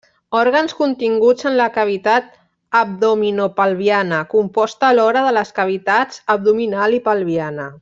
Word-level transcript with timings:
Òrgans 0.37 0.71
continguts 0.77 1.45
en 1.49 1.57
la 1.59 1.67
cavitat 1.75 2.31
abdominopelviana, 2.79 4.23
composta 4.33 4.89
alhora 4.91 5.25
de 5.29 5.35
les 5.39 5.55
cavitats 5.61 6.25
abdominal 6.37 6.99
i 7.01 7.03
pelviana. 7.11 7.71